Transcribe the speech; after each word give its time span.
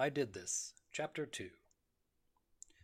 I 0.00 0.10
Did 0.10 0.32
This, 0.32 0.74
Chapter 0.92 1.26
2. 1.26 1.48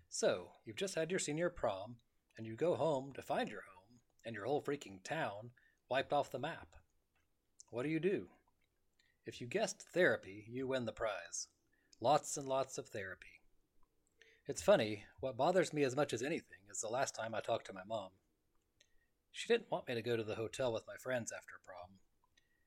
So, 0.08 0.48
you've 0.64 0.74
just 0.74 0.96
had 0.96 1.12
your 1.12 1.20
senior 1.20 1.48
prom, 1.48 1.98
and 2.36 2.44
you 2.44 2.56
go 2.56 2.74
home 2.74 3.12
to 3.14 3.22
find 3.22 3.48
your 3.48 3.60
home, 3.60 4.00
and 4.24 4.34
your 4.34 4.46
whole 4.46 4.60
freaking 4.60 5.00
town 5.04 5.50
wiped 5.88 6.12
off 6.12 6.32
the 6.32 6.40
map. 6.40 6.66
What 7.70 7.84
do 7.84 7.88
you 7.88 8.00
do? 8.00 8.26
If 9.26 9.40
you 9.40 9.46
guessed 9.46 9.86
therapy, 9.94 10.44
you 10.48 10.66
win 10.66 10.86
the 10.86 10.92
prize. 10.92 11.46
Lots 12.00 12.36
and 12.36 12.48
lots 12.48 12.78
of 12.78 12.88
therapy. 12.88 13.42
It's 14.48 14.60
funny, 14.60 15.04
what 15.20 15.36
bothers 15.36 15.72
me 15.72 15.84
as 15.84 15.94
much 15.94 16.12
as 16.12 16.20
anything 16.20 16.66
is 16.68 16.80
the 16.80 16.88
last 16.88 17.14
time 17.14 17.32
I 17.32 17.40
talked 17.40 17.68
to 17.68 17.72
my 17.72 17.84
mom. 17.86 18.10
She 19.30 19.46
didn't 19.46 19.70
want 19.70 19.86
me 19.86 19.94
to 19.94 20.02
go 20.02 20.16
to 20.16 20.24
the 20.24 20.34
hotel 20.34 20.72
with 20.72 20.82
my 20.88 20.96
friends 20.96 21.30
after 21.30 21.60
prom. 21.64 22.00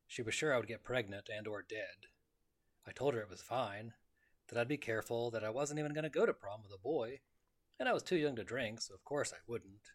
She 0.07 0.21
was 0.21 0.34
sure 0.34 0.54
I 0.54 0.57
would 0.57 0.70
get 0.70 0.86
pregnant 0.86 1.27
and 1.36 1.50
or 1.50 1.66
dead. 1.68 2.07
I 2.88 2.93
told 2.93 3.14
her 3.14 3.20
it 3.20 3.29
was 3.29 3.41
fine, 3.41 3.91
that 4.50 4.57
I'd 4.57 4.68
be 4.68 4.77
careful, 4.77 5.32
that 5.32 5.43
I 5.43 5.50
wasn't 5.50 5.79
even 5.79 5.93
going 5.93 6.04
to 6.04 6.10
go 6.10 6.25
to 6.25 6.33
prom 6.33 6.61
with 6.64 6.71
a 6.74 6.82
boy, 6.82 7.19
and 7.79 7.87
I 7.87 7.93
was 7.93 8.04
too 8.04 8.18
young 8.18 8.36
to 8.37 8.43
drink, 8.43 8.82
so 8.82 8.93
of 8.93 9.04
course 9.04 9.33
I 9.33 9.39
wouldn't. 9.47 9.92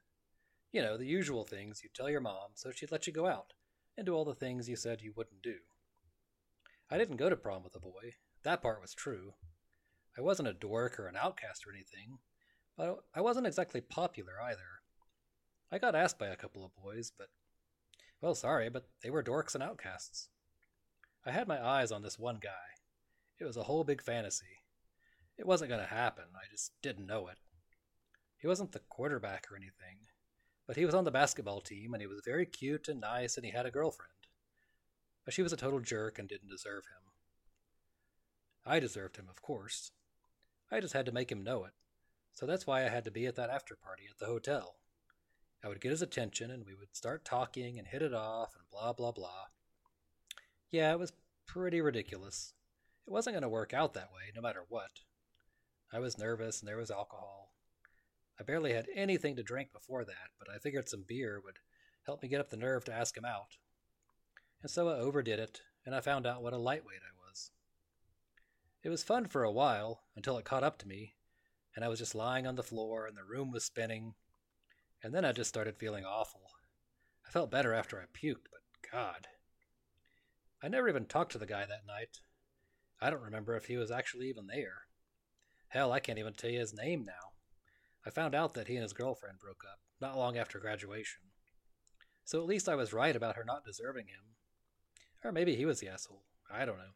You 0.73 0.83
know, 0.83 0.97
the 0.97 1.07
usual 1.07 1.45
things 1.45 1.83
you 1.83 1.91
tell 1.95 2.09
your 2.09 2.21
mom 2.21 2.51
so 2.55 2.71
she'd 2.71 2.93
let 2.93 3.07
you 3.07 3.13
go 3.13 3.27
out 3.27 3.53
and 3.97 4.07
do 4.07 4.15
all 4.15 4.25
the 4.25 4.35
things 4.35 4.69
you 4.69 4.77
said 4.77 5.03
you 5.03 5.13
wouldn't 5.17 5.43
do. 5.43 5.57
I 6.91 6.99
didn't 6.99 7.17
go 7.17 7.29
to 7.29 7.37
prom 7.37 7.63
with 7.63 7.75
a 7.75 7.81
boy. 7.81 8.15
That 8.45 8.63
part 8.63 8.81
was 8.81 8.95
true. 8.95 9.35
I 10.17 10.21
wasn't 10.21 10.49
a 10.49 10.55
dork 10.55 10.99
or 10.99 11.07
an 11.07 11.17
outcast 11.17 11.67
or 11.67 11.73
anything, 11.73 12.19
but 12.77 12.99
I 13.15 13.21
wasn't 13.21 13.47
exactly 13.47 13.81
popular 13.81 14.35
either. 14.43 14.81
I 15.71 15.79
got 15.79 15.95
asked 15.95 16.19
by 16.19 16.29
a 16.29 16.37
couple 16.37 16.65
of 16.65 16.75
boys, 16.75 17.13
but, 17.17 17.29
well, 18.21 18.35
sorry, 18.35 18.69
but 18.69 18.89
they 19.03 19.11
were 19.11 19.23
dorks 19.23 19.55
and 19.55 19.63
outcasts. 19.63 20.29
I 21.25 21.31
had 21.31 21.49
my 21.49 21.65
eyes 21.65 21.93
on 21.93 22.03
this 22.03 22.19
one 22.19 22.39
guy. 22.43 22.72
It 23.43 23.47
was 23.47 23.57
a 23.57 23.65
whole 23.65 23.83
big 23.83 24.01
fantasy. 24.01 24.63
It 25.37 25.45
wasn't 25.45 25.71
going 25.71 25.81
to 25.81 25.87
happen, 25.93 26.27
I 26.33 26.49
just 26.49 26.71
didn't 26.81 27.09
know 27.09 27.27
it. 27.27 27.39
He 28.39 28.47
wasn't 28.47 28.71
the 28.71 28.79
quarterback 28.79 29.51
or 29.51 29.57
anything, 29.57 30.07
but 30.65 30.77
he 30.77 30.85
was 30.85 30.95
on 30.95 31.03
the 31.03 31.11
basketball 31.11 31.61
team 31.61 31.93
and 31.93 32.01
he 32.01 32.07
was 32.07 32.21
very 32.25 32.47
cute 32.47 32.87
and 32.87 33.01
nice 33.01 33.37
and 33.37 33.45
he 33.45 33.51
had 33.51 33.67
a 33.67 33.71
girlfriend. 33.73 34.13
But 35.25 35.35
she 35.35 35.43
was 35.43 35.53
a 35.53 35.57
total 35.57 35.81
jerk 35.81 36.21
and 36.21 36.29
didn't 36.29 36.51
deserve 36.51 36.85
him. 36.85 37.11
I 38.65 38.79
deserved 38.79 39.17
him, 39.17 39.27
of 39.29 39.43
course. 39.43 39.91
I 40.71 40.79
just 40.79 40.95
had 40.95 41.07
to 41.07 41.13
make 41.13 41.33
him 41.33 41.43
know 41.43 41.65
it, 41.65 41.73
so 42.35 42.47
that's 42.47 42.69
why 42.69 42.87
I 42.87 42.91
had 42.91 43.05
to 43.07 43.11
be 43.11 43.27
at 43.27 43.35
that 43.35 43.51
after 43.51 43.75
party 43.75 44.05
at 44.09 44.21
the 44.21 44.27
hotel. 44.27 44.77
I 45.65 45.69
would 45.69 45.81
get 45.81 45.91
his 45.91 46.03
attention 46.03 46.53
and 46.53 46.65
we 46.65 46.77
would 46.77 46.95
start 46.95 47.25
talking 47.25 47.77
and 47.77 47.89
hit 47.89 48.03
it 48.03 48.15
off 48.15 48.55
and 48.55 48.71
blah 48.71 48.93
blah 48.93 49.11
blah. 49.11 49.47
Yeah, 50.71 50.93
it 50.93 51.01
was 51.01 51.13
pretty 51.45 51.81
ridiculous. 51.81 52.55
It 53.07 53.11
wasn't 53.11 53.35
going 53.35 53.43
to 53.43 53.49
work 53.49 53.75
out 53.75 53.95
that 53.95 54.13
way, 54.15 54.33
no 54.35 54.41
matter 54.41 54.65
what. 54.69 55.01
I 55.93 55.99
was 55.99 56.19
nervous 56.19 56.61
and 56.61 56.69
there 56.69 56.77
was 56.77 56.91
alcohol. 56.91 57.55
I 58.41 58.45
barely 58.45 58.73
had 58.73 58.87
anything 58.95 59.37
to 59.37 59.43
drink 59.43 59.73
before 59.73 60.05
that, 60.05 60.31
but 60.39 60.49
I 60.49 60.59
figured 60.59 60.89
some 60.89 61.05
beer 61.07 61.41
would 61.45 61.59
help 62.07 62.23
me 62.23 62.29
get 62.29 62.41
up 62.41 62.51
the 62.51 62.57
nerve 62.57 62.85
to 62.85 62.95
ask 62.95 63.17
him 63.17 63.25
out. 63.25 63.57
And 64.63 64.71
so 64.71 64.89
I 64.89 64.95
overdid 64.95 65.39
it, 65.39 65.61
and 65.85 65.95
I 65.95 66.01
found 66.01 66.27
out 66.27 66.43
what 66.43 66.53
a 66.53 66.59
lightweight 66.59 67.03
I 67.03 67.29
was. 67.29 67.51
It 68.83 68.89
was 68.89 69.03
fun 69.03 69.27
for 69.27 69.45
a 69.45 69.53
while, 69.53 70.03
until 70.17 70.39
it 70.39 70.45
caught 70.45 70.65
up 70.65 70.79
to 70.79 70.89
me, 70.89 71.15
and 71.75 71.85
I 71.85 71.89
was 71.89 71.99
just 71.99 72.15
lying 72.15 72.47
on 72.47 72.57
the 72.57 72.63
floor 72.63 73.07
and 73.07 73.17
the 73.17 73.25
room 73.25 73.51
was 73.51 73.65
spinning, 73.65 74.15
and 75.03 75.15
then 75.15 75.25
I 75.25 75.33
just 75.33 75.49
started 75.49 75.77
feeling 75.77 76.05
awful. 76.05 76.41
I 77.27 77.31
felt 77.31 77.51
better 77.51 77.75
after 77.75 78.01
I 78.01 78.05
puked, 78.05 78.49
but 78.51 78.91
God. 78.91 79.29
I 80.63 80.69
never 80.69 80.89
even 80.89 81.07
talked 81.07 81.33
to 81.33 81.39
the 81.39 81.47
guy 81.47 81.65
that 81.67 81.87
night. 81.87 82.21
I 83.03 83.11
don't 83.11 83.23
remember 83.23 83.57
if 83.57 83.67
he 83.67 83.77
was 83.77 83.91
actually 83.91 84.29
even 84.29 84.47
there. 84.47 84.87
Hell, 85.67 85.91
I 85.91 85.99
can't 85.99 86.21
even 86.21 86.35
tell 86.35 86.51
you 86.51 86.61
his 86.61 86.73
name 86.73 87.05
now. 87.05 87.33
I 88.07 88.11
found 88.11 88.33
out 88.33 88.55
that 88.55 88.69
he 88.69 88.75
and 88.75 88.83
his 88.85 88.93
girlfriend 88.93 89.41
broke 89.41 89.63
up, 89.69 89.81
not 90.01 90.17
long 90.17 90.37
after 90.39 90.61
graduation. 90.61 91.23
So 92.25 92.41
at 92.41 92.47
least 92.47 92.69
I 92.69 92.77
was 92.77 92.93
right 92.93 93.17
about 93.17 93.35
her 93.35 93.45
not 93.45 93.65
deserving 93.65 94.07
him. 94.07 94.37
Or 95.25 95.33
maybe 95.33 95.57
he 95.57 95.65
was 95.65 95.81
the 95.81 95.89
asshole. 95.89 96.23
I 96.49 96.65
don't 96.65 96.79
know. 96.79 96.95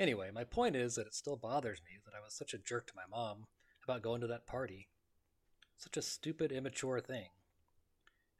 Anyway, 0.00 0.30
my 0.34 0.42
point 0.42 0.74
is 0.74 0.96
that 0.96 1.06
it 1.06 1.14
still 1.14 1.36
bothers 1.36 1.80
me 1.84 1.98
that 2.04 2.16
I 2.16 2.24
was 2.24 2.34
such 2.34 2.52
a 2.52 2.58
jerk 2.58 2.88
to 2.88 2.92
my 2.96 3.02
mom 3.08 3.46
about 3.84 4.02
going 4.02 4.20
to 4.20 4.26
that 4.26 4.48
party. 4.48 4.88
Such 5.76 5.96
a 5.96 6.02
stupid, 6.02 6.50
immature 6.50 7.00
thing. 7.00 7.28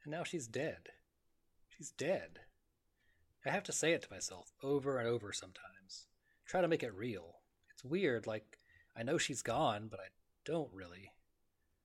And 0.03 0.11
now 0.11 0.25
she's 0.25 0.47
dead. 0.47 0.89
She's 1.69 1.91
dead. 1.91 2.39
I 3.45 3.49
have 3.49 3.63
to 3.63 3.71
say 3.71 3.93
it 3.93 4.03
to 4.03 4.13
myself 4.13 4.53
over 4.61 4.99
and 4.99 5.07
over 5.07 5.33
sometimes. 5.33 6.07
Try 6.45 6.61
to 6.61 6.67
make 6.67 6.83
it 6.83 6.93
real. 6.93 7.37
It's 7.73 7.83
weird, 7.83 8.27
like, 8.27 8.59
I 8.95 9.03
know 9.03 9.17
she's 9.17 9.41
gone, 9.41 9.87
but 9.89 9.99
I 9.99 10.09
don't 10.45 10.69
really. 10.73 11.11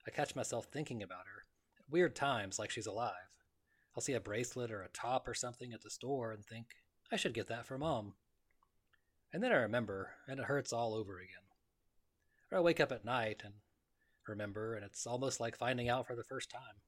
I 0.07 0.11
catch 0.11 0.37
myself 0.37 0.67
thinking 0.67 1.03
about 1.03 1.27
her 1.27 1.45
at 1.79 1.91
weird 1.91 2.15
times 2.15 2.59
like 2.59 2.71
she's 2.71 2.87
alive. 2.87 3.13
I'll 3.97 4.03
see 4.03 4.13
a 4.13 4.21
bracelet 4.21 4.71
or 4.71 4.83
a 4.83 4.89
top 4.89 5.27
or 5.27 5.35
something 5.35 5.73
at 5.73 5.83
the 5.83 5.91
store 5.91 6.33
and 6.33 6.45
think, 6.45 6.67
I 7.11 7.17
should 7.17 7.33
get 7.33 7.49
that 7.49 7.67
for 7.67 7.79
mom. 7.79 8.15
And 9.33 9.43
then 9.43 9.53
I 9.53 9.57
remember, 9.57 10.11
and 10.29 10.39
it 10.39 10.47
hurts 10.47 10.73
all 10.73 10.95
over 10.95 11.19
again. 11.19 11.47
Or 12.53 12.59
I 12.59 12.61
wake 12.61 12.81
up 12.81 12.93
at 12.93 13.05
night 13.05 13.43
and 13.45 13.55
remember, 14.29 14.75
and 14.75 14.85
it's 14.85 15.07
almost 15.07 15.41
like 15.41 15.57
finding 15.57 15.89
out 15.89 16.07
for 16.07 16.15
the 16.15 16.25
first 16.25 16.51
time. 16.51 16.83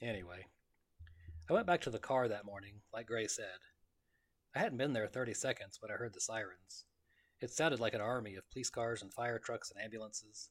Anyway, 0.00 0.46
I 1.50 1.54
went 1.54 1.66
back 1.66 1.80
to 1.82 1.90
the 1.90 1.98
car 1.98 2.28
that 2.28 2.44
morning, 2.44 2.82
like 2.92 3.06
Gray 3.06 3.26
said. 3.26 3.60
I 4.54 4.58
hadn't 4.58 4.76
been 4.76 4.92
there 4.92 5.08
30 5.08 5.32
seconds 5.32 5.78
when 5.80 5.90
I 5.90 5.94
heard 5.94 6.12
the 6.12 6.20
sirens. 6.20 6.84
It 7.40 7.50
sounded 7.50 7.80
like 7.80 7.94
an 7.94 8.02
army 8.02 8.34
of 8.34 8.50
police 8.50 8.68
cars 8.68 9.00
and 9.00 9.10
fire 9.10 9.38
trucks 9.38 9.70
and 9.70 9.82
ambulances. 9.82 10.50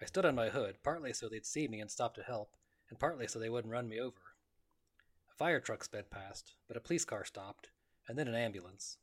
I 0.00 0.06
stood 0.06 0.24
on 0.24 0.34
my 0.34 0.48
hood, 0.48 0.78
partly 0.82 1.12
so 1.12 1.28
they'd 1.28 1.44
see 1.44 1.68
me 1.68 1.80
and 1.80 1.90
stop 1.90 2.14
to 2.14 2.22
help, 2.22 2.56
and 2.88 2.98
partly 2.98 3.28
so 3.28 3.38
they 3.38 3.50
wouldn't 3.50 3.70
run 3.70 3.86
me 3.86 4.00
over. 4.00 4.16
A 5.30 5.36
fire 5.36 5.60
truck 5.60 5.84
sped 5.84 6.10
past, 6.10 6.54
but 6.68 6.78
a 6.78 6.80
police 6.80 7.04
car 7.04 7.26
stopped, 7.26 7.68
and 8.08 8.18
then 8.18 8.28
an 8.28 8.34
ambulance. 8.34 8.96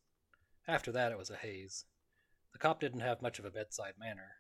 After 0.68 0.92
that, 0.94 1.12
it 1.12 1.20
was 1.20 1.30
a 1.30 1.36
haze. 1.36 1.86
The 2.52 2.58
cop 2.58 2.80
didn't 2.80 3.02
have 3.02 3.22
much 3.22 3.38
of 3.38 3.46
a 3.46 3.52
bedside 3.52 3.94
manner. 4.00 4.38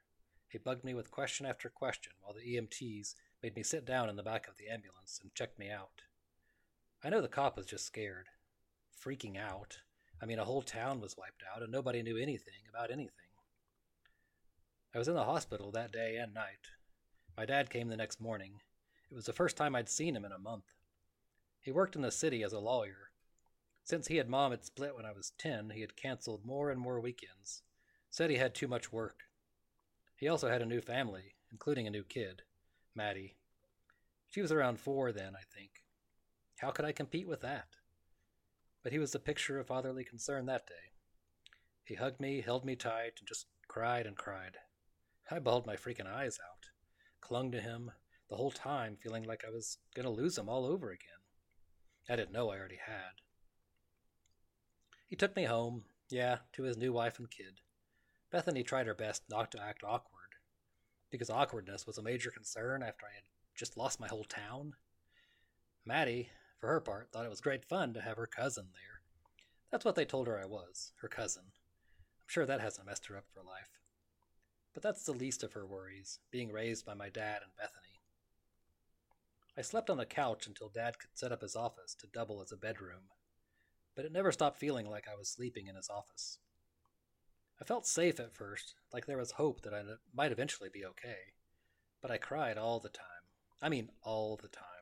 He 0.49 0.57
bugged 0.57 0.83
me 0.83 0.95
with 0.95 1.11
question 1.11 1.45
after 1.45 1.69
question 1.69 2.13
while 2.21 2.33
the 2.33 2.55
EMTs 2.55 3.13
made 3.43 3.55
me 3.55 3.61
sit 3.61 3.85
down 3.85 4.09
in 4.09 4.15
the 4.15 4.23
back 4.23 4.47
of 4.47 4.57
the 4.57 4.67
ambulance 4.67 5.19
and 5.21 5.35
checked 5.35 5.59
me 5.59 5.69
out. 5.69 6.01
I 7.05 7.09
know 7.09 7.21
the 7.21 7.27
cop 7.27 7.55
was 7.55 7.67
just 7.67 7.85
scared. 7.85 8.29
Freaking 8.99 9.37
out. 9.37 9.77
I 10.19 10.25
mean, 10.25 10.39
a 10.39 10.43
whole 10.43 10.63
town 10.63 10.99
was 10.99 11.15
wiped 11.15 11.43
out, 11.53 11.61
and 11.61 11.71
nobody 11.71 12.01
knew 12.01 12.17
anything 12.17 12.63
about 12.67 12.89
anything. 12.89 13.11
I 14.91 14.97
was 14.97 15.07
in 15.07 15.13
the 15.13 15.23
hospital 15.23 15.71
that 15.71 15.91
day 15.91 16.17
and 16.19 16.33
night. 16.33 16.71
My 17.37 17.45
dad 17.45 17.69
came 17.69 17.89
the 17.89 17.95
next 17.95 18.19
morning. 18.19 18.53
It 19.11 19.13
was 19.13 19.25
the 19.25 19.33
first 19.33 19.55
time 19.55 19.75
I'd 19.75 19.87
seen 19.87 20.15
him 20.15 20.25
in 20.25 20.31
a 20.31 20.39
month. 20.39 20.73
He 21.61 21.71
worked 21.71 21.95
in 21.95 22.01
the 22.01 22.11
city 22.11 22.41
as 22.41 22.53
a 22.53 22.59
lawyer. 22.59 23.11
Since 23.83 24.07
he 24.07 24.17
and 24.17 24.27
Mom 24.27 24.49
had 24.49 24.65
split 24.65 24.95
when 24.95 25.05
I 25.05 25.11
was 25.11 25.31
10, 25.37 25.73
he 25.75 25.81
had 25.81 25.95
canceled 25.95 26.43
more 26.43 26.71
and 26.71 26.81
more 26.81 26.99
weekends. 26.99 27.61
Said 28.09 28.31
he 28.31 28.37
had 28.37 28.55
too 28.55 28.67
much 28.67 28.91
work. 28.91 29.25
He 30.15 30.27
also 30.27 30.49
had 30.49 30.63
a 30.63 30.65
new 30.65 30.81
family, 30.81 31.35
including 31.51 31.85
a 31.85 31.91
new 31.91 32.03
kid, 32.03 32.41
Maddie. 32.95 33.35
She 34.31 34.41
was 34.41 34.51
around 34.51 34.79
four 34.79 35.11
then, 35.11 35.35
I 35.35 35.43
think. 35.55 35.84
How 36.59 36.71
could 36.71 36.85
I 36.85 36.91
compete 36.91 37.27
with 37.27 37.41
that? 37.41 37.67
But 38.83 38.91
he 38.91 38.99
was 38.99 39.11
the 39.11 39.19
picture 39.19 39.59
of 39.59 39.67
fatherly 39.67 40.03
concern 40.03 40.45
that 40.45 40.67
day. 40.67 40.91
He 41.83 41.95
hugged 41.95 42.19
me, 42.19 42.41
held 42.41 42.65
me 42.65 42.75
tight, 42.75 43.13
and 43.19 43.27
just 43.27 43.47
cried 43.67 44.07
and 44.07 44.15
cried. 44.15 44.57
I 45.29 45.39
bawled 45.39 45.65
my 45.65 45.75
freaking 45.75 46.07
eyes 46.07 46.39
out, 46.39 46.65
clung 47.19 47.51
to 47.51 47.59
him, 47.59 47.91
the 48.29 48.35
whole 48.35 48.51
time 48.51 48.97
feeling 49.01 49.23
like 49.23 49.43
I 49.45 49.51
was 49.51 49.77
going 49.95 50.05
to 50.05 50.09
lose 50.09 50.37
him 50.37 50.49
all 50.49 50.65
over 50.65 50.89
again. 50.91 51.09
I 52.09 52.15
didn't 52.15 52.31
know 52.31 52.49
I 52.49 52.57
already 52.57 52.79
had. 52.85 53.21
He 55.07 55.15
took 55.15 55.35
me 55.35 55.45
home, 55.45 55.83
yeah, 56.09 56.37
to 56.53 56.63
his 56.63 56.77
new 56.77 56.93
wife 56.93 57.19
and 57.19 57.29
kid. 57.29 57.61
Bethany 58.31 58.63
tried 58.63 58.87
her 58.87 58.95
best 58.95 59.23
not 59.29 59.51
to 59.51 59.61
act 59.61 59.83
awkward, 59.83 60.35
because 61.11 61.29
awkwardness 61.29 61.85
was 61.85 61.97
a 61.97 62.03
major 62.03 62.31
concern 62.31 62.81
after 62.81 63.05
I 63.05 63.15
had 63.15 63.23
just 63.55 63.77
lost 63.77 63.99
my 63.99 64.07
whole 64.07 64.25
town. 64.25 64.73
Maddie, 65.85 66.29
for 66.59 66.67
her 66.67 66.79
part, 66.79 67.11
thought 67.11 67.25
it 67.25 67.29
was 67.29 67.41
great 67.41 67.65
fun 67.65 67.93
to 67.93 68.01
have 68.01 68.17
her 68.17 68.27
cousin 68.27 68.67
there. 68.73 69.01
That's 69.71 69.85
what 69.85 69.95
they 69.95 70.05
told 70.05 70.27
her 70.27 70.39
I 70.39 70.45
was, 70.45 70.93
her 71.01 71.07
cousin. 71.07 71.43
I'm 71.45 72.27
sure 72.27 72.45
that 72.45 72.61
hasn't 72.61 72.87
messed 72.87 73.07
her 73.07 73.17
up 73.17 73.25
for 73.33 73.41
life. 73.41 73.79
But 74.73 74.83
that's 74.83 75.03
the 75.03 75.13
least 75.13 75.43
of 75.43 75.53
her 75.53 75.65
worries, 75.65 76.19
being 76.31 76.51
raised 76.51 76.85
by 76.85 76.93
my 76.93 77.09
dad 77.09 77.41
and 77.43 77.51
Bethany. 77.57 78.01
I 79.57 79.61
slept 79.61 79.89
on 79.89 79.97
the 79.97 80.05
couch 80.05 80.47
until 80.47 80.67
Dad 80.67 80.99
could 80.99 81.11
set 81.13 81.31
up 81.31 81.41
his 81.41 81.55
office 81.55 81.95
to 81.95 82.07
double 82.07 82.41
as 82.41 82.51
a 82.51 82.57
bedroom, 82.57 83.03
but 83.95 84.03
it 84.03 84.11
never 84.11 84.33
stopped 84.33 84.59
feeling 84.59 84.89
like 84.89 85.07
I 85.07 85.15
was 85.15 85.29
sleeping 85.29 85.67
in 85.67 85.75
his 85.75 85.89
office. 85.89 86.39
I 87.61 87.63
felt 87.63 87.87
safe 87.87 88.19
at 88.19 88.35
first, 88.35 88.75
like 88.91 89.05
there 89.05 89.17
was 89.17 89.31
hope 89.31 89.61
that 89.61 89.73
I 89.73 89.81
might 90.13 90.33
eventually 90.33 90.69
be 90.69 90.85
okay, 90.85 91.33
but 92.01 92.11
I 92.11 92.17
cried 92.17 92.57
all 92.57 92.81
the 92.81 92.89
time. 92.89 93.05
I 93.61 93.69
mean, 93.69 93.91
all 94.03 94.35
the 94.35 94.49
time. 94.49 94.74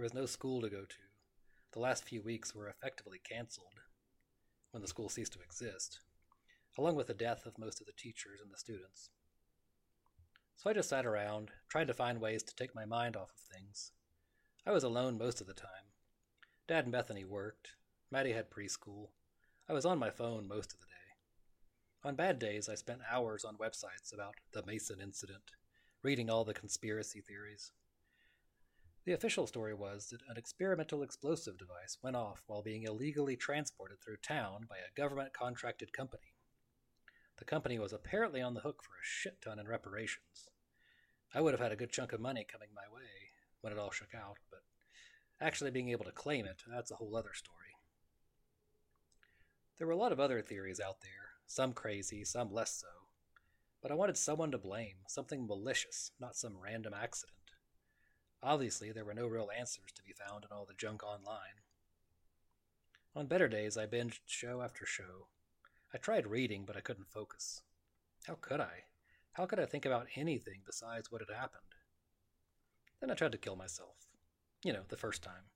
There 0.00 0.04
was 0.04 0.14
no 0.14 0.24
school 0.24 0.62
to 0.62 0.70
go 0.70 0.80
to. 0.86 1.02
The 1.74 1.78
last 1.78 2.04
few 2.04 2.22
weeks 2.22 2.54
were 2.54 2.70
effectively 2.70 3.20
canceled 3.22 3.80
when 4.70 4.80
the 4.80 4.88
school 4.88 5.10
ceased 5.10 5.34
to 5.34 5.42
exist. 5.42 6.00
along 6.78 6.96
with 6.96 7.08
the 7.08 7.12
death 7.12 7.44
of 7.44 7.58
most 7.58 7.82
of 7.82 7.86
the 7.86 7.92
teachers 7.92 8.40
and 8.42 8.50
the 8.50 8.56
students. 8.56 9.10
So 10.56 10.70
I 10.70 10.72
just 10.72 10.88
sat 10.88 11.04
around, 11.04 11.50
trying 11.68 11.86
to 11.86 11.92
find 11.92 12.18
ways 12.18 12.42
to 12.44 12.56
take 12.56 12.74
my 12.74 12.86
mind 12.86 13.14
off 13.14 13.30
of 13.30 13.54
things. 13.54 13.92
I 14.66 14.70
was 14.70 14.84
alone 14.84 15.18
most 15.18 15.42
of 15.42 15.46
the 15.46 15.52
time. 15.52 15.92
Dad 16.66 16.84
and 16.84 16.92
Bethany 16.92 17.26
worked. 17.26 17.72
Maddie 18.10 18.32
had 18.32 18.50
preschool. 18.50 19.08
I 19.68 19.74
was 19.74 19.84
on 19.84 19.98
my 19.98 20.08
phone 20.08 20.48
most 20.48 20.72
of 20.72 20.80
the 20.80 20.86
day. 20.86 22.08
On 22.08 22.16
bad 22.16 22.38
days, 22.38 22.70
I 22.70 22.74
spent 22.74 23.00
hours 23.12 23.44
on 23.44 23.58
websites 23.58 24.14
about 24.14 24.36
the 24.54 24.64
Mason 24.64 24.98
incident, 24.98 25.50
reading 26.02 26.30
all 26.30 26.46
the 26.46 26.54
conspiracy 26.54 27.20
theories. 27.20 27.72
The 29.06 29.12
official 29.12 29.46
story 29.46 29.72
was 29.72 30.08
that 30.10 30.20
an 30.28 30.36
experimental 30.36 31.02
explosive 31.02 31.56
device 31.56 31.96
went 32.02 32.16
off 32.16 32.42
while 32.46 32.62
being 32.62 32.82
illegally 32.82 33.34
transported 33.34 34.00
through 34.00 34.18
town 34.18 34.66
by 34.68 34.76
a 34.76 34.94
government 34.94 35.32
contracted 35.32 35.92
company. 35.92 36.34
The 37.38 37.46
company 37.46 37.78
was 37.78 37.94
apparently 37.94 38.42
on 38.42 38.52
the 38.52 38.60
hook 38.60 38.82
for 38.82 38.92
a 38.92 39.02
shit 39.02 39.40
ton 39.40 39.58
in 39.58 39.66
reparations. 39.66 40.50
I 41.34 41.40
would 41.40 41.54
have 41.54 41.60
had 41.60 41.72
a 41.72 41.76
good 41.76 41.92
chunk 41.92 42.12
of 42.12 42.20
money 42.20 42.44
coming 42.44 42.68
my 42.74 42.82
way 42.94 43.32
when 43.62 43.72
it 43.72 43.78
all 43.78 43.90
shook 43.90 44.14
out, 44.14 44.36
but 44.50 44.60
actually 45.40 45.70
being 45.70 45.88
able 45.88 46.04
to 46.04 46.12
claim 46.12 46.44
it, 46.44 46.62
that's 46.70 46.90
a 46.90 46.96
whole 46.96 47.16
other 47.16 47.32
story. 47.32 47.56
There 49.78 49.86
were 49.86 49.94
a 49.94 49.96
lot 49.96 50.12
of 50.12 50.20
other 50.20 50.42
theories 50.42 50.78
out 50.78 51.00
there, 51.00 51.30
some 51.46 51.72
crazy, 51.72 52.22
some 52.24 52.52
less 52.52 52.74
so. 52.74 52.88
But 53.80 53.90
I 53.90 53.94
wanted 53.94 54.18
someone 54.18 54.50
to 54.50 54.58
blame, 54.58 54.96
something 55.08 55.46
malicious, 55.46 56.10
not 56.20 56.36
some 56.36 56.58
random 56.62 56.92
accident. 56.92 57.39
Obviously, 58.42 58.90
there 58.90 59.04
were 59.04 59.14
no 59.14 59.26
real 59.26 59.50
answers 59.56 59.92
to 59.94 60.02
be 60.02 60.12
found 60.12 60.44
in 60.44 60.56
all 60.56 60.64
the 60.64 60.74
junk 60.74 61.02
online. 61.04 61.60
On 63.14 63.26
better 63.26 63.48
days, 63.48 63.76
I 63.76 63.86
binged 63.86 64.20
show 64.26 64.62
after 64.62 64.86
show. 64.86 65.26
I 65.92 65.98
tried 65.98 66.26
reading, 66.26 66.64
but 66.64 66.76
I 66.76 66.80
couldn't 66.80 67.10
focus. 67.10 67.62
How 68.26 68.38
could 68.40 68.60
I? 68.60 68.84
How 69.32 69.46
could 69.46 69.60
I 69.60 69.66
think 69.66 69.84
about 69.84 70.06
anything 70.16 70.60
besides 70.64 71.10
what 71.10 71.20
had 71.20 71.36
happened? 71.36 71.62
Then 73.00 73.10
I 73.10 73.14
tried 73.14 73.32
to 73.32 73.38
kill 73.38 73.56
myself. 73.56 73.96
You 74.64 74.72
know, 74.72 74.82
the 74.88 74.96
first 74.96 75.22
time. 75.22 75.50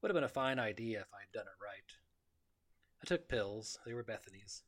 Would 0.00 0.10
have 0.10 0.14
been 0.14 0.24
a 0.24 0.28
fine 0.28 0.58
idea 0.58 1.00
if 1.00 1.08
I'd 1.14 1.32
done 1.32 1.46
it 1.46 1.62
right. 1.62 1.92
I 3.00 3.04
took 3.04 3.28
pills, 3.28 3.78
they 3.84 3.94
were 3.94 4.02
Bethany's. 4.02 4.62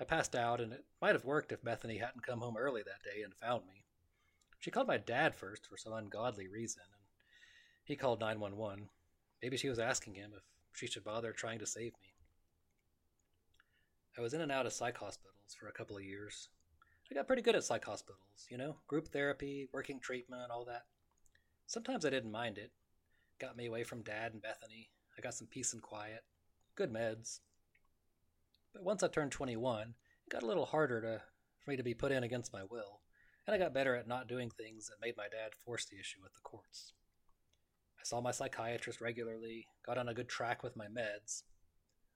I 0.00 0.04
passed 0.04 0.36
out, 0.36 0.60
and 0.60 0.72
it 0.72 0.84
might 1.00 1.14
have 1.14 1.24
worked 1.24 1.50
if 1.50 1.64
Bethany 1.64 1.98
hadn't 1.98 2.26
come 2.26 2.40
home 2.40 2.56
early 2.56 2.82
that 2.82 3.02
day 3.02 3.22
and 3.22 3.34
found 3.34 3.66
me. 3.66 3.84
She 4.58 4.70
called 4.70 4.88
my 4.88 4.96
dad 4.98 5.34
first 5.36 5.66
for 5.66 5.76
some 5.76 5.92
ungodly 5.92 6.48
reason, 6.48 6.82
and 6.82 7.02
he 7.84 7.94
called 7.94 8.20
911. 8.20 8.88
Maybe 9.40 9.56
she 9.56 9.68
was 9.68 9.78
asking 9.78 10.14
him 10.14 10.32
if 10.36 10.42
she 10.72 10.88
should 10.88 11.04
bother 11.04 11.32
trying 11.32 11.60
to 11.60 11.66
save 11.66 11.92
me. 12.02 12.14
I 14.16 14.20
was 14.20 14.34
in 14.34 14.40
and 14.40 14.50
out 14.50 14.66
of 14.66 14.72
psych 14.72 14.98
hospitals 14.98 15.54
for 15.58 15.68
a 15.68 15.72
couple 15.72 15.96
of 15.96 16.02
years. 16.02 16.48
I 17.10 17.14
got 17.14 17.28
pretty 17.28 17.42
good 17.42 17.54
at 17.54 17.62
psych 17.64 17.84
hospitals, 17.84 18.46
you 18.50 18.58
know, 18.58 18.76
group 18.88 19.08
therapy, 19.08 19.68
working 19.72 20.00
treatment, 20.00 20.50
all 20.50 20.64
that. 20.64 20.86
Sometimes 21.66 22.04
I 22.04 22.10
didn't 22.10 22.32
mind 22.32 22.58
it. 22.58 22.72
Got 23.38 23.56
me 23.56 23.66
away 23.66 23.84
from 23.84 24.02
Dad 24.02 24.32
and 24.32 24.42
Bethany. 24.42 24.90
I 25.16 25.20
got 25.20 25.34
some 25.34 25.46
peace 25.46 25.72
and 25.72 25.80
quiet. 25.80 26.24
Good 26.74 26.92
meds. 26.92 27.40
But 28.72 28.82
once 28.82 29.02
I 29.02 29.08
turned 29.08 29.30
21, 29.30 29.94
it 30.26 30.30
got 30.30 30.42
a 30.42 30.46
little 30.46 30.66
harder 30.66 31.00
to, 31.00 31.22
for 31.60 31.70
me 31.70 31.76
to 31.76 31.82
be 31.82 31.94
put 31.94 32.12
in 32.12 32.24
against 32.24 32.52
my 32.52 32.64
will 32.64 33.00
and 33.48 33.54
I 33.54 33.58
got 33.58 33.72
better 33.72 33.96
at 33.96 34.06
not 34.06 34.28
doing 34.28 34.50
things 34.50 34.88
that 34.88 35.00
made 35.00 35.16
my 35.16 35.24
dad 35.24 35.54
force 35.64 35.86
the 35.86 35.98
issue 35.98 36.18
with 36.22 36.34
the 36.34 36.40
courts. 36.42 36.92
I 37.98 38.04
saw 38.04 38.20
my 38.20 38.30
psychiatrist 38.30 39.00
regularly, 39.00 39.66
got 39.86 39.96
on 39.96 40.06
a 40.06 40.12
good 40.12 40.28
track 40.28 40.62
with 40.62 40.76
my 40.76 40.84
meds. 40.84 41.44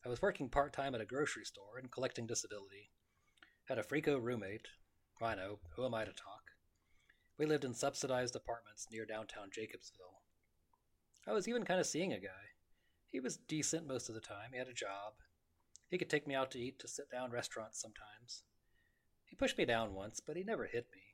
I 0.05 0.11
was 0.11 0.21
working 0.21 0.51
part 0.51 0.75
time 0.75 0.95
at 0.95 1.01
a 1.01 1.07
grocery 1.07 1.47
store 1.47 1.79
and 1.79 1.91
collecting 1.91 2.27
disability. 2.27 2.91
Had 3.65 3.79
a 3.79 3.83
freako 3.83 4.23
roommate. 4.23 4.69
I 5.23 5.35
know, 5.35 5.61
who 5.75 5.87
am 5.87 5.95
I 5.95 6.05
to 6.05 6.13
talk? 6.13 6.43
We 7.39 7.47
lived 7.47 7.65
in 7.65 7.73
subsidized 7.73 8.37
apartments 8.37 8.89
near 8.93 9.07
downtown 9.07 9.49
Jacobsville. 9.49 10.21
I 11.27 11.33
was 11.33 11.49
even 11.49 11.65
kind 11.65 11.81
of 11.81 11.87
seeing 11.87 12.13
a 12.13 12.21
guy. 12.21 12.53
He 13.11 13.21
was 13.21 13.39
decent 13.39 13.89
most 13.89 14.11
of 14.11 14.15
the 14.15 14.21
time, 14.21 14.51
he 14.53 14.59
had 14.59 14.69
a 14.69 14.75
job. 14.75 15.15
He 15.89 15.97
could 15.97 16.11
take 16.11 16.27
me 16.27 16.35
out 16.35 16.51
to 16.51 16.59
eat 16.59 16.79
to 16.81 16.89
sit 16.89 17.11
down 17.11 17.31
restaurants 17.31 17.81
sometimes. 17.81 18.43
He 19.25 19.35
pushed 19.35 19.57
me 19.57 19.65
down 19.65 19.95
once, 19.95 20.21
but 20.21 20.37
he 20.37 20.45
never 20.45 20.67
hit 20.67 20.89
me. 20.93 21.12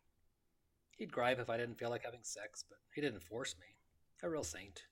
He'd 0.98 1.12
gripe 1.12 1.38
if 1.38 1.48
I 1.48 1.56
didn't 1.56 1.78
feel 1.78 1.90
like 1.90 2.04
having 2.04 2.24
sex, 2.24 2.64
but 2.68 2.78
he 2.92 3.00
didn't 3.00 3.22
force 3.22 3.54
me. 3.60 3.66
A 4.24 4.28
real 4.28 4.42
saint. 4.42 4.82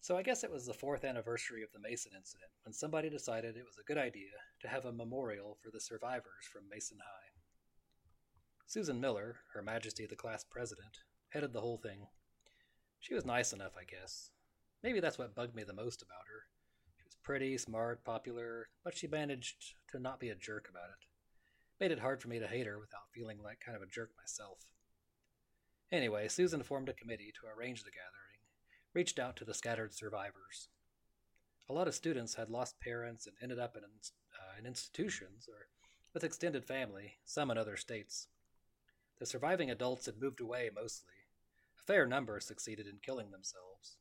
So 0.00 0.16
I 0.16 0.22
guess 0.22 0.42
it 0.42 0.50
was 0.50 0.66
the 0.66 0.74
fourth 0.74 1.04
anniversary 1.04 1.62
of 1.62 1.70
the 1.72 1.78
Mason 1.78 2.10
incident 2.16 2.50
when 2.64 2.72
somebody 2.72 3.08
decided 3.08 3.56
it 3.56 3.64
was 3.64 3.78
a 3.78 3.86
good 3.86 3.98
idea 3.98 4.32
to 4.62 4.68
have 4.68 4.84
a 4.84 4.92
memorial 4.92 5.58
for 5.62 5.70
the 5.70 5.80
survivors 5.80 6.48
from 6.52 6.68
Mason 6.68 6.98
High. 7.00 7.30
Susan 8.66 9.00
Miller, 9.00 9.36
Her 9.54 9.62
Majesty 9.62 10.06
the 10.06 10.16
class 10.16 10.42
president, 10.42 10.98
headed 11.28 11.52
the 11.52 11.60
whole 11.60 11.78
thing. 11.78 12.08
She 12.98 13.14
was 13.14 13.24
nice 13.24 13.52
enough, 13.52 13.72
I 13.78 13.84
guess. 13.84 14.30
Maybe 14.82 14.98
that's 14.98 15.18
what 15.18 15.36
bugged 15.36 15.54
me 15.54 15.62
the 15.62 15.72
most 15.72 16.02
about 16.02 16.26
her. 16.26 16.46
She 16.96 17.04
was 17.04 17.16
pretty, 17.22 17.56
smart, 17.58 18.04
popular, 18.04 18.70
but 18.82 18.96
she 18.96 19.06
managed 19.06 19.74
to 19.90 20.00
not 20.00 20.18
be 20.18 20.30
a 20.30 20.34
jerk 20.34 20.66
about 20.68 20.88
it 20.88 21.09
made 21.80 21.90
it 21.90 22.00
hard 22.00 22.20
for 22.20 22.28
me 22.28 22.38
to 22.38 22.46
hate 22.46 22.66
her 22.66 22.78
without 22.78 23.10
feeling 23.14 23.38
like 23.42 23.60
kind 23.64 23.74
of 23.74 23.82
a 23.82 23.86
jerk 23.86 24.10
myself. 24.16 24.58
Anyway, 25.90 26.28
Susan 26.28 26.62
formed 26.62 26.88
a 26.88 26.92
committee 26.92 27.32
to 27.34 27.46
arrange 27.46 27.82
the 27.82 27.90
gathering, 27.90 28.38
reached 28.92 29.18
out 29.18 29.34
to 29.36 29.44
the 29.44 29.54
scattered 29.54 29.94
survivors. 29.94 30.68
A 31.68 31.72
lot 31.72 31.88
of 31.88 31.94
students 31.94 32.34
had 32.34 32.50
lost 32.50 32.80
parents 32.80 33.26
and 33.26 33.34
ended 33.42 33.58
up 33.58 33.76
in, 33.76 33.82
uh, 33.82 34.58
in 34.58 34.66
institutions 34.66 35.48
or 35.48 35.68
with 36.12 36.22
extended 36.22 36.64
family, 36.64 37.14
some 37.24 37.50
in 37.50 37.56
other 37.56 37.76
states. 37.76 38.28
The 39.18 39.26
surviving 39.26 39.70
adults 39.70 40.06
had 40.06 40.20
moved 40.20 40.40
away 40.40 40.70
mostly. 40.74 41.14
A 41.78 41.82
fair 41.82 42.06
number 42.06 42.40
succeeded 42.40 42.86
in 42.86 42.98
killing 43.02 43.30
themselves. 43.30 43.96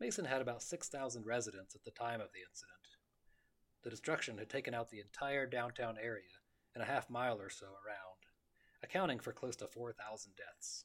Mason 0.00 0.24
had 0.24 0.40
about 0.40 0.62
6,000 0.62 1.26
residents 1.26 1.74
at 1.74 1.84
the 1.84 1.90
time 1.90 2.20
of 2.20 2.32
the 2.32 2.40
incident. 2.48 2.78
The 3.82 3.90
destruction 3.90 4.38
had 4.38 4.48
taken 4.48 4.74
out 4.74 4.90
the 4.90 5.00
entire 5.00 5.46
downtown 5.46 5.96
area 6.00 6.41
and 6.74 6.82
a 6.82 6.86
half 6.86 7.10
mile 7.10 7.40
or 7.40 7.50
so 7.50 7.66
around, 7.66 8.26
accounting 8.82 9.18
for 9.18 9.32
close 9.32 9.56
to 9.56 9.66
4,000 9.66 10.32
deaths. 10.36 10.84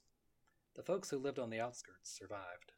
The 0.75 0.83
folks 0.83 1.09
who 1.09 1.17
lived 1.17 1.39
on 1.39 1.49
the 1.49 1.59
outskirts 1.59 2.15
survived, 2.15 2.73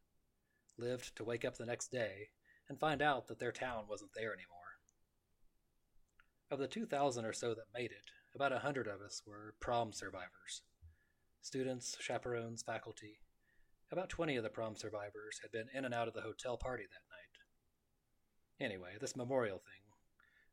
lived 0.77 1.15
to 1.15 1.23
wake 1.23 1.43
up 1.43 1.57
the 1.57 1.65
next 1.65 1.91
day 1.91 2.29
and 2.69 2.79
find 2.79 3.01
out 3.01 3.27
that 3.27 3.39
their 3.39 3.51
town 3.51 3.85
wasn't 3.89 4.11
there 4.15 4.33
anymore. 4.33 4.79
Of 6.51 6.59
the 6.59 6.67
2,000 6.67 7.25
or 7.25 7.33
so 7.33 7.53
that 7.53 7.73
made 7.73 7.91
it, 7.91 8.11
about 8.33 8.53
a 8.53 8.59
hundred 8.59 8.87
of 8.87 9.01
us 9.01 9.21
were 9.25 9.55
prom 9.59 9.91
survivors. 9.91 10.61
Students, 11.41 11.97
chaperones, 11.99 12.63
faculty. 12.63 13.19
About 13.91 14.09
20 14.09 14.35
of 14.35 14.43
the 14.43 14.49
prom 14.49 14.75
survivors 14.75 15.39
had 15.41 15.51
been 15.51 15.67
in 15.73 15.83
and 15.83 15.93
out 15.93 16.07
of 16.07 16.13
the 16.13 16.21
hotel 16.21 16.57
party 16.57 16.83
that 16.83 17.09
night. 17.09 18.69
Anyway, 18.71 18.91
this 18.99 19.15
memorial 19.15 19.57
thing, 19.57 19.81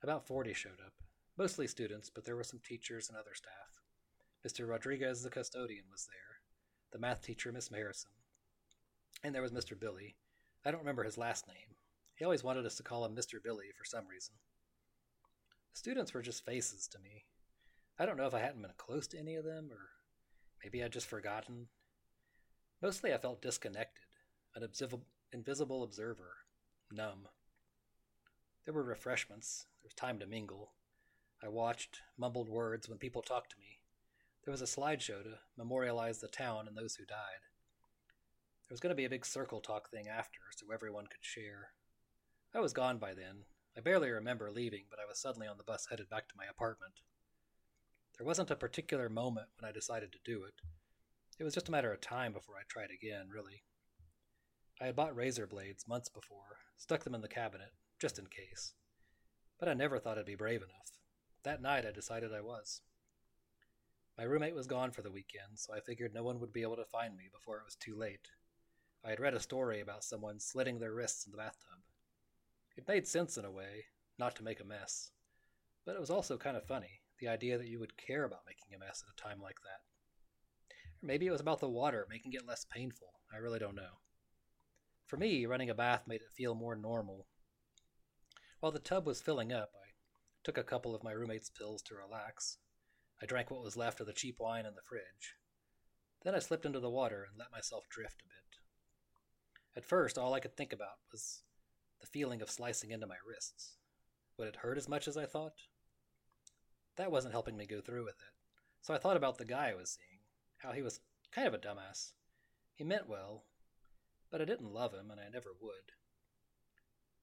about 0.02 0.26
40 0.26 0.52
showed 0.54 0.80
up, 0.84 0.92
Mostly 1.38 1.66
students, 1.66 2.08
but 2.08 2.24
there 2.24 2.36
were 2.36 2.44
some 2.44 2.60
teachers 2.60 3.08
and 3.08 3.18
other 3.18 3.34
staff. 3.34 3.82
Mr. 4.46 4.68
Rodriguez, 4.68 5.22
the 5.22 5.30
custodian, 5.30 5.84
was 5.90 6.06
there, 6.06 6.40
the 6.92 6.98
math 6.98 7.20
teacher, 7.20 7.52
Miss 7.52 7.68
Harrison. 7.68 8.10
And 9.22 9.34
there 9.34 9.42
was 9.42 9.52
Mr. 9.52 9.78
Billy. 9.78 10.16
I 10.64 10.70
don't 10.70 10.80
remember 10.80 11.04
his 11.04 11.18
last 11.18 11.46
name. 11.46 11.76
He 12.14 12.24
always 12.24 12.42
wanted 12.42 12.64
us 12.64 12.76
to 12.76 12.82
call 12.82 13.04
him 13.04 13.14
Mr. 13.14 13.42
Billy 13.42 13.66
for 13.76 13.84
some 13.84 14.06
reason. 14.08 14.34
The 15.72 15.78
students 15.78 16.14
were 16.14 16.22
just 16.22 16.46
faces 16.46 16.88
to 16.88 16.98
me. 16.98 17.26
I 17.98 18.06
don't 18.06 18.16
know 18.16 18.26
if 18.26 18.34
I 18.34 18.40
hadn't 18.40 18.62
been 18.62 18.70
close 18.78 19.06
to 19.08 19.18
any 19.18 19.34
of 19.34 19.44
them, 19.44 19.68
or 19.70 19.90
maybe 20.62 20.82
I'd 20.82 20.92
just 20.92 21.06
forgotten. 21.06 21.68
Mostly 22.80 23.12
I 23.12 23.18
felt 23.18 23.42
disconnected, 23.42 24.04
an 24.54 24.66
invisible 25.32 25.82
observer, 25.82 26.36
numb. 26.90 27.28
There 28.64 28.74
were 28.74 28.82
refreshments, 28.82 29.66
there 29.82 29.88
was 29.88 29.94
time 29.94 30.18
to 30.20 30.26
mingle, 30.26 30.72
I 31.42 31.48
watched, 31.48 32.00
mumbled 32.16 32.48
words 32.48 32.88
when 32.88 32.98
people 32.98 33.22
talked 33.22 33.50
to 33.50 33.58
me. 33.58 33.78
There 34.44 34.52
was 34.52 34.62
a 34.62 34.64
slideshow 34.64 35.22
to 35.22 35.38
memorialize 35.56 36.20
the 36.20 36.28
town 36.28 36.66
and 36.68 36.76
those 36.76 36.94
who 36.94 37.04
died. 37.04 37.42
There 38.68 38.74
was 38.74 38.80
going 38.80 38.90
to 38.90 38.96
be 38.96 39.04
a 39.04 39.10
big 39.10 39.26
circle 39.26 39.60
talk 39.60 39.90
thing 39.90 40.08
after, 40.08 40.38
so 40.56 40.72
everyone 40.72 41.06
could 41.06 41.24
share. 41.24 41.70
I 42.54 42.60
was 42.60 42.72
gone 42.72 42.98
by 42.98 43.14
then. 43.14 43.44
I 43.76 43.80
barely 43.80 44.10
remember 44.10 44.50
leaving, 44.50 44.84
but 44.88 44.98
I 44.98 45.06
was 45.06 45.20
suddenly 45.20 45.46
on 45.46 45.56
the 45.58 45.64
bus 45.64 45.86
headed 45.90 46.08
back 46.08 46.28
to 46.28 46.36
my 46.36 46.46
apartment. 46.46 46.94
There 48.16 48.26
wasn't 48.26 48.50
a 48.50 48.56
particular 48.56 49.08
moment 49.08 49.48
when 49.58 49.68
I 49.68 49.72
decided 49.72 50.10
to 50.12 50.18
do 50.24 50.44
it. 50.44 50.54
It 51.38 51.44
was 51.44 51.54
just 51.54 51.68
a 51.68 51.70
matter 51.70 51.92
of 51.92 52.00
time 52.00 52.32
before 52.32 52.54
I 52.56 52.62
tried 52.66 52.90
again, 52.90 53.28
really. 53.30 53.62
I 54.80 54.86
had 54.86 54.96
bought 54.96 55.14
razor 55.14 55.46
blades 55.46 55.86
months 55.86 56.08
before, 56.08 56.58
stuck 56.78 57.04
them 57.04 57.14
in 57.14 57.20
the 57.20 57.28
cabinet, 57.28 57.72
just 58.00 58.18
in 58.18 58.26
case. 58.26 58.72
But 59.60 59.68
I 59.68 59.74
never 59.74 59.98
thought 59.98 60.18
I'd 60.18 60.26
be 60.26 60.34
brave 60.34 60.62
enough. 60.62 60.96
That 61.46 61.62
night, 61.62 61.86
I 61.86 61.92
decided 61.92 62.34
I 62.34 62.40
was. 62.40 62.80
My 64.18 64.24
roommate 64.24 64.56
was 64.56 64.66
gone 64.66 64.90
for 64.90 65.02
the 65.02 65.12
weekend, 65.12 65.60
so 65.60 65.72
I 65.72 65.78
figured 65.78 66.12
no 66.12 66.24
one 66.24 66.40
would 66.40 66.52
be 66.52 66.62
able 66.62 66.74
to 66.74 66.84
find 66.84 67.16
me 67.16 67.28
before 67.32 67.58
it 67.58 67.64
was 67.64 67.76
too 67.76 67.94
late. 67.94 68.32
I 69.04 69.10
had 69.10 69.20
read 69.20 69.32
a 69.32 69.38
story 69.38 69.80
about 69.80 70.02
someone 70.02 70.40
slitting 70.40 70.80
their 70.80 70.92
wrists 70.92 71.24
in 71.24 71.30
the 71.30 71.38
bathtub. 71.38 71.78
It 72.76 72.88
made 72.88 73.06
sense 73.06 73.38
in 73.38 73.44
a 73.44 73.50
way, 73.52 73.84
not 74.18 74.34
to 74.34 74.42
make 74.42 74.58
a 74.58 74.64
mess. 74.64 75.12
But 75.84 75.94
it 75.94 76.00
was 76.00 76.10
also 76.10 76.36
kind 76.36 76.56
of 76.56 76.66
funny, 76.66 77.02
the 77.20 77.28
idea 77.28 77.58
that 77.58 77.68
you 77.68 77.78
would 77.78 77.96
care 77.96 78.24
about 78.24 78.40
making 78.44 78.74
a 78.74 78.84
mess 78.84 79.04
at 79.06 79.12
a 79.12 79.28
time 79.28 79.40
like 79.40 79.60
that. 79.62 80.74
Or 81.00 81.06
maybe 81.06 81.28
it 81.28 81.30
was 81.30 81.40
about 81.40 81.60
the 81.60 81.68
water, 81.68 82.08
making 82.10 82.32
it 82.32 82.44
less 82.44 82.66
painful. 82.68 83.20
I 83.32 83.36
really 83.36 83.60
don't 83.60 83.76
know. 83.76 84.00
For 85.04 85.16
me, 85.16 85.46
running 85.46 85.70
a 85.70 85.74
bath 85.74 86.08
made 86.08 86.22
it 86.22 86.34
feel 86.34 86.56
more 86.56 86.74
normal. 86.74 87.28
While 88.58 88.72
the 88.72 88.80
tub 88.80 89.06
was 89.06 89.22
filling 89.22 89.52
up, 89.52 89.70
I 89.80 89.85
took 90.46 90.56
a 90.56 90.62
couple 90.62 90.94
of 90.94 91.02
my 91.02 91.10
roommate's 91.10 91.50
pills 91.50 91.82
to 91.82 91.96
relax. 91.96 92.58
I 93.20 93.26
drank 93.26 93.50
what 93.50 93.64
was 93.64 93.76
left 93.76 93.98
of 93.98 94.06
the 94.06 94.12
cheap 94.12 94.36
wine 94.38 94.64
in 94.64 94.76
the 94.76 94.80
fridge. 94.88 95.34
Then 96.22 96.36
I 96.36 96.38
slipped 96.38 96.64
into 96.64 96.78
the 96.78 96.88
water 96.88 97.26
and 97.28 97.36
let 97.36 97.50
myself 97.50 97.88
drift 97.90 98.22
a 98.22 98.28
bit. 98.28 98.60
At 99.76 99.88
first, 99.88 100.16
all 100.16 100.34
I 100.34 100.38
could 100.38 100.56
think 100.56 100.72
about 100.72 101.00
was 101.10 101.42
the 102.00 102.06
feeling 102.06 102.42
of 102.42 102.48
slicing 102.48 102.92
into 102.92 103.08
my 103.08 103.16
wrists. 103.28 103.78
Would 104.38 104.46
it 104.46 104.56
hurt 104.62 104.78
as 104.78 104.88
much 104.88 105.08
as 105.08 105.16
I 105.16 105.26
thought? 105.26 105.54
That 106.94 107.10
wasn't 107.10 107.34
helping 107.34 107.56
me 107.56 107.66
go 107.66 107.80
through 107.80 108.04
with 108.04 108.14
it, 108.20 108.34
so 108.82 108.94
I 108.94 108.98
thought 108.98 109.16
about 109.16 109.38
the 109.38 109.44
guy 109.44 109.70
I 109.70 109.74
was 109.74 109.98
seeing, 109.98 110.20
how 110.58 110.70
he 110.70 110.82
was 110.82 111.00
kind 111.32 111.48
of 111.48 111.54
a 111.54 111.58
dumbass. 111.58 112.12
He 112.76 112.84
meant 112.84 113.08
well, 113.08 113.46
but 114.30 114.40
I 114.40 114.44
didn't 114.44 114.72
love 114.72 114.94
him, 114.94 115.10
and 115.10 115.18
I 115.20 115.28
never 115.28 115.50
would. 115.60 115.90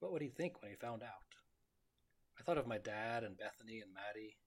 What 0.01 0.11
would 0.11 0.21
he 0.21 0.27
think 0.27 0.61
when 0.61 0.71
he 0.71 0.75
found 0.75 1.03
out? 1.03 1.33
I 2.39 2.43
thought 2.43 2.57
of 2.57 2.67
my 2.67 2.77
dad 2.77 3.23
and 3.23 3.37
Bethany 3.37 3.79
and 3.81 3.93
Maddie. 3.93 4.37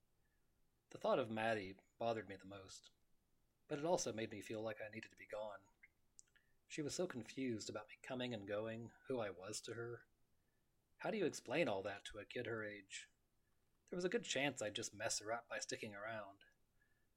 The 0.91 0.97
thought 0.97 1.19
of 1.19 1.31
Maddie 1.31 1.75
bothered 1.99 2.29
me 2.29 2.35
the 2.39 2.47
most, 2.47 2.91
but 3.67 3.79
it 3.79 3.85
also 3.85 4.13
made 4.13 4.31
me 4.31 4.41
feel 4.41 4.63
like 4.63 4.77
I 4.81 4.93
needed 4.93 5.11
to 5.11 5.17
be 5.17 5.27
gone. 5.31 5.59
She 6.67 6.81
was 6.81 6.93
so 6.93 7.07
confused 7.07 7.69
about 7.69 7.87
me 7.87 7.95
coming 8.05 8.33
and 8.33 8.47
going, 8.47 8.91
who 9.07 9.19
I 9.19 9.29
was 9.29 9.61
to 9.61 9.73
her. 9.73 10.01
How 10.97 11.11
do 11.11 11.17
you 11.17 11.25
explain 11.25 11.67
all 11.67 11.81
that 11.83 12.05
to 12.05 12.19
a 12.19 12.25
kid 12.25 12.45
her 12.45 12.63
age? 12.63 13.07
There 13.89 13.97
was 13.97 14.05
a 14.05 14.09
good 14.09 14.23
chance 14.23 14.61
I'd 14.61 14.75
just 14.75 14.95
mess 14.95 15.19
her 15.19 15.31
up 15.31 15.45
by 15.49 15.59
sticking 15.59 15.93
around. 15.93 16.43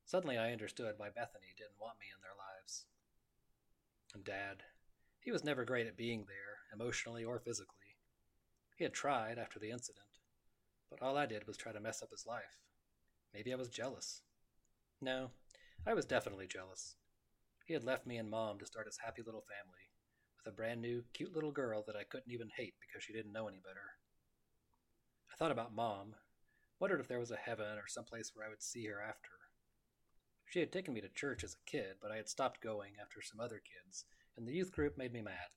Suddenly 0.04 0.38
I 0.38 0.52
understood 0.52 0.94
why 0.96 1.08
Bethany 1.08 1.52
didn't 1.56 1.80
want 1.80 1.98
me 1.98 2.06
in 2.14 2.22
their 2.22 2.36
lives. 2.36 2.84
And 4.14 4.24
Dad, 4.24 4.62
he 5.20 5.32
was 5.32 5.44
never 5.44 5.64
great 5.64 5.86
at 5.86 5.96
being 5.96 6.26
there, 6.26 6.58
emotionally 6.72 7.24
or 7.24 7.38
physically. 7.38 7.96
He 8.76 8.84
had 8.84 8.94
tried 8.94 9.38
after 9.38 9.58
the 9.58 9.70
incident, 9.70 10.19
but 10.90 11.00
all 11.00 11.16
I 11.16 11.26
did 11.26 11.46
was 11.46 11.56
try 11.56 11.72
to 11.72 11.80
mess 11.80 12.02
up 12.02 12.10
his 12.10 12.26
life. 12.26 12.58
Maybe 13.32 13.52
I 13.52 13.56
was 13.56 13.68
jealous. 13.68 14.22
No, 15.00 15.30
I 15.86 15.94
was 15.94 16.04
definitely 16.04 16.46
jealous. 16.46 16.96
He 17.64 17.72
had 17.74 17.84
left 17.84 18.06
me 18.06 18.16
and 18.16 18.28
Mom 18.28 18.58
to 18.58 18.66
start 18.66 18.86
his 18.86 18.98
happy 18.98 19.22
little 19.24 19.42
family, 19.42 19.88
with 20.36 20.52
a 20.52 20.56
brand 20.56 20.82
new, 20.82 21.04
cute 21.14 21.34
little 21.34 21.52
girl 21.52 21.84
that 21.86 21.96
I 21.96 22.02
couldn't 22.02 22.32
even 22.32 22.50
hate 22.56 22.74
because 22.80 23.04
she 23.04 23.12
didn't 23.12 23.32
know 23.32 23.46
any 23.46 23.60
better. 23.60 23.96
I 25.32 25.36
thought 25.36 25.52
about 25.52 25.74
Mom, 25.74 26.16
wondered 26.80 27.00
if 27.00 27.08
there 27.08 27.20
was 27.20 27.30
a 27.30 27.36
heaven 27.36 27.78
or 27.78 27.86
some 27.86 28.04
place 28.04 28.32
where 28.34 28.44
I 28.44 28.50
would 28.50 28.62
see 28.62 28.86
her 28.86 29.00
after. 29.00 29.30
She 30.46 30.58
had 30.58 30.72
taken 30.72 30.92
me 30.92 31.00
to 31.00 31.08
church 31.08 31.44
as 31.44 31.54
a 31.54 31.70
kid, 31.70 31.96
but 32.02 32.10
I 32.10 32.16
had 32.16 32.28
stopped 32.28 32.60
going 32.60 32.94
after 33.00 33.22
some 33.22 33.38
other 33.38 33.62
kids, 33.62 34.04
and 34.36 34.48
the 34.48 34.52
youth 34.52 34.72
group 34.72 34.98
made 34.98 35.12
me 35.12 35.22
mad. 35.22 35.54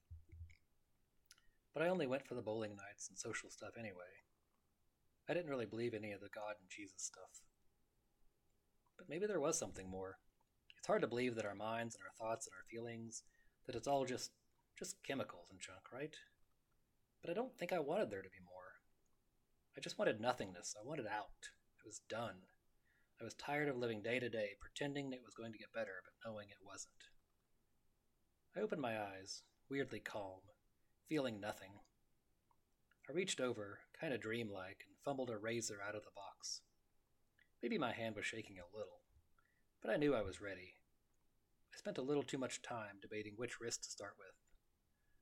But 1.74 1.82
I 1.82 1.88
only 1.88 2.06
went 2.06 2.28
for 2.28 2.36
the 2.36 2.44
bowling 2.44 2.76
nights 2.76 3.10
and 3.10 3.18
social 3.18 3.50
stuff 3.50 3.72
anyway. 3.80 4.23
I 5.30 5.34
didn't 5.34 5.50
really 5.50 5.66
believe 5.66 5.94
any 5.94 6.12
of 6.12 6.22
the 6.22 6.34
God 6.34 6.56
and 6.60 6.70
Jesus 6.70 7.04
stuff. 7.04 7.42
But 8.98 9.08
maybe 9.10 9.26
there 9.26 9.40
was 9.40 9.58
something 9.58 9.90
more. 9.90 10.18
It's 10.78 10.88
hard 10.88 11.02
to 11.02 11.08
believe 11.08 11.36
that 11.36 11.46
our 11.46 11.56
minds 11.56 11.96
and 11.96 12.04
our 12.04 12.16
thoughts 12.18 12.48
and 12.48 12.54
our 12.54 12.68
feelings, 12.70 13.24
that 13.66 13.76
it's 13.76 13.88
all 13.88 14.06
just 14.06 14.32
just 14.78 14.98
chemicals 15.04 15.48
and 15.52 15.62
junk, 15.62 15.94
right? 15.94 16.16
But 17.22 17.32
I 17.32 17.34
don't 17.34 17.58
think 17.58 17.72
I 17.72 17.80
wanted 17.80 18.10
there 18.10 18.22
to 18.22 18.30
be 18.30 18.44
more. 18.44 18.82
I 19.78 19.82
just 19.82 19.98
wanted 19.98 20.20
nothingness. 20.20 20.76
I 20.78 20.86
wanted 20.86 21.08
out. 21.08 21.50
I 21.80 21.88
was 21.88 22.02
done. 22.10 22.36
I 23.22 23.24
was 23.24 23.34
tired 23.36 23.70
of 23.70 23.78
living 23.78 24.02
day 24.02 24.20
to 24.20 24.30
day, 24.30 24.58
pretending 24.60 25.14
it 25.14 25.24
was 25.24 25.36
going 25.36 25.54
to 25.54 25.58
get 25.58 25.74
better, 25.74 26.04
but 26.04 26.28
knowing 26.28 26.50
it 26.50 26.66
wasn't. 26.66 26.92
I 28.58 28.60
opened 28.60 28.82
my 28.82 29.00
eyes, 29.00 29.44
weirdly 29.70 30.00
calm, 30.00 30.42
feeling 31.08 31.40
nothing. 31.40 31.80
I 33.10 33.12
reached 33.12 33.42
over, 33.42 33.80
kind 34.00 34.14
of 34.14 34.22
dreamlike, 34.22 34.86
and 34.88 34.96
fumbled 35.04 35.30
a 35.30 35.38
razor 35.38 35.80
out 35.86 35.96
of 35.96 36.04
the 36.04 36.16
box. 36.16 36.62
Maybe 37.62 37.78
my 37.78 37.92
hand 37.92 38.16
was 38.16 38.26
shaking 38.26 38.58
a 38.60 38.78
little, 38.78 39.02
but 39.82 39.92
I 39.92 39.98
knew 39.98 40.16
I 40.16 40.22
was 40.22 40.42
ready. 40.42 40.76
I 41.74 41.78
spent 41.78 41.98
a 41.98 42.02
little 42.02 42.24
too 42.24 42.38
much 42.38 42.62
time 42.62 43.00
debating 43.02 43.34
which 43.36 43.60
wrist 43.60 43.84
to 43.84 43.90
start 43.90 44.14
with. 44.18 44.36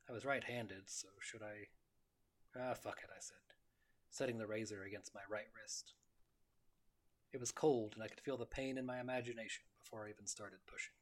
I 0.07 0.13
was 0.13 0.25
right 0.25 0.43
handed, 0.43 0.83
so 0.89 1.07
should 1.19 1.41
I. 1.41 1.69
Ah, 2.55 2.75
fuck 2.75 2.99
it, 3.03 3.09
I 3.09 3.19
said, 3.19 3.37
setting 4.11 4.37
the 4.37 4.47
razor 4.47 4.83
against 4.83 5.15
my 5.15 5.21
right 5.29 5.47
wrist. 5.55 5.93
It 7.33 7.39
was 7.39 7.51
cold, 7.51 7.93
and 7.95 8.03
I 8.03 8.09
could 8.09 8.19
feel 8.19 8.37
the 8.37 8.45
pain 8.45 8.77
in 8.77 8.85
my 8.85 8.99
imagination 8.99 9.63
before 9.79 10.05
I 10.05 10.09
even 10.09 10.27
started 10.27 10.59
pushing. 10.67 11.00